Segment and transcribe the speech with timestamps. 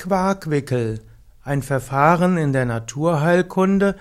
[0.00, 1.00] Quarkwickel,
[1.44, 3.96] ein Verfahren in der Naturheilkunde,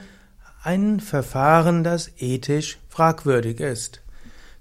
[0.64, 4.02] ein Verfahren, das ethisch fragwürdig ist.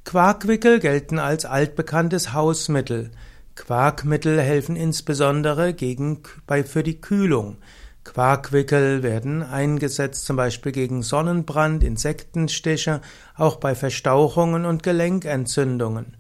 [0.05, 3.13] Quarkwickel gelten als altbekanntes Hausmittel.
[3.55, 7.59] Quarkmittel helfen insbesondere gegen, bei, für die Kühlung.
[8.03, 13.01] Quarkwickel werden eingesetzt zum Beispiel gegen Sonnenbrand, Insektenstiche,
[13.37, 16.17] auch bei Verstauchungen und Gelenkentzündungen.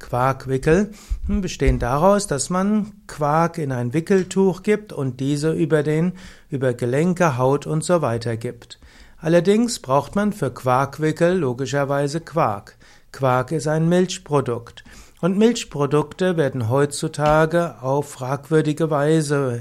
[0.00, 0.90] Quarkwickel
[1.28, 6.14] bestehen daraus, dass man Quark in ein Wickeltuch gibt und diese über den,
[6.48, 8.80] über Gelenke, Haut und so weiter gibt.
[9.18, 12.76] Allerdings braucht man für Quarkwickel logischerweise Quark.
[13.12, 14.82] Quark ist ein Milchprodukt.
[15.20, 19.60] Und Milchprodukte werden heutzutage auf fragwürdige Weise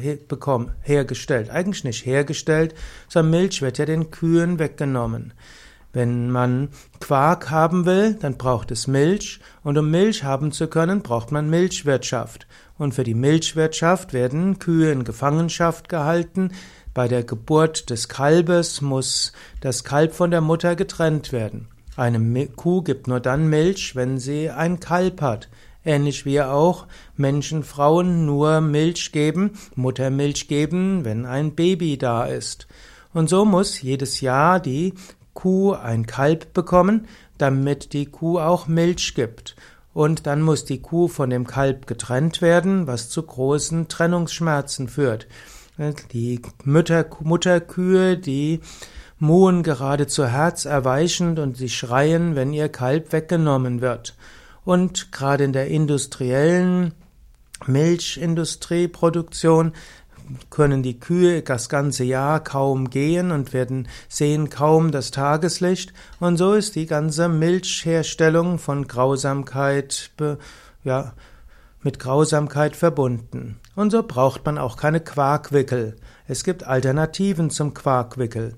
[0.81, 1.49] hergestellt.
[1.49, 2.73] Eigentlich nicht hergestellt,
[3.09, 5.33] sondern Milch wird ja den Kühen weggenommen.
[5.91, 11.01] Wenn man Quark haben will, dann braucht es Milch, und um Milch haben zu können,
[11.01, 12.45] braucht man Milchwirtschaft.
[12.77, 16.51] Und für die Milchwirtschaft werden Kühe in Gefangenschaft gehalten.
[16.93, 21.67] Bei der Geburt des Kalbes muss das Kalb von der Mutter getrennt werden.
[21.97, 25.49] Eine Kuh gibt nur dann Milch, wenn sie ein Kalb hat.
[25.83, 32.67] Ähnlich wie auch Menschen, Frauen nur Milch geben, Muttermilch geben, wenn ein Baby da ist.
[33.13, 34.93] Und so muss jedes Jahr die
[35.39, 39.55] Kuh ein Kalb bekommen, damit die Kuh auch Milch gibt.
[39.93, 45.27] Und dann muss die Kuh von dem Kalb getrennt werden, was zu großen Trennungsschmerzen führt.
[46.11, 48.59] Die Mütter, Mutterkühe, die
[49.17, 54.17] muhen geradezu herzerweichend und sie schreien, wenn ihr Kalb weggenommen wird.
[54.65, 56.91] Und gerade in der industriellen
[57.65, 59.71] Milchindustrieproduktion
[60.49, 66.37] können die Kühe das ganze Jahr kaum gehen und werden sehen kaum das Tageslicht und
[66.37, 70.11] so ist die ganze Milchherstellung von Grausamkeit
[70.83, 71.13] ja
[71.81, 73.59] mit Grausamkeit verbunden.
[73.75, 75.95] Und so braucht man auch keine Quarkwickel.
[76.27, 78.55] Es gibt Alternativen zum Quarkwickel.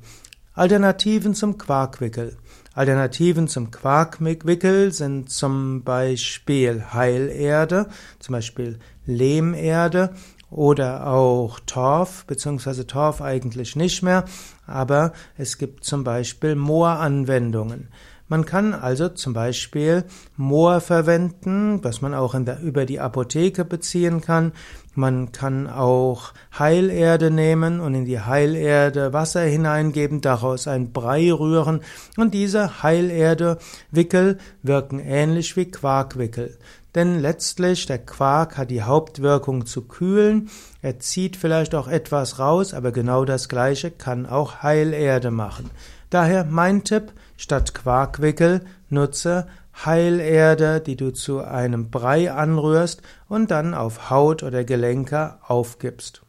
[0.54, 2.38] Alternativen zum Quarkwickel.
[2.74, 7.88] Alternativen zum Quarkwickel sind zum Beispiel Heilerde,
[8.20, 10.14] zum Beispiel Lehmerde
[10.52, 14.26] oder auch Torf, beziehungsweise Torf eigentlich nicht mehr,
[14.68, 17.88] aber es gibt zum Beispiel Mooranwendungen.
[18.32, 20.06] Man kann also zum Beispiel
[20.38, 24.54] Moor verwenden, was man auch der, über die Apotheke beziehen kann.
[24.96, 31.82] Man kann auch Heilerde nehmen und in die Heilerde Wasser hineingeben, daraus ein Brei rühren
[32.16, 36.58] und diese Heilerde-Wickel wirken ähnlich wie Quarkwickel.
[36.96, 40.50] Denn letztlich der Quark hat die Hauptwirkung zu kühlen,
[40.82, 45.70] er zieht vielleicht auch etwas raus, aber genau das gleiche kann auch Heilerde machen.
[46.12, 49.48] Daher mein Tipp, statt Quarkwickel nutze
[49.86, 56.22] Heilerde, die du zu einem Brei anrührst und dann auf Haut oder Gelenke aufgibst.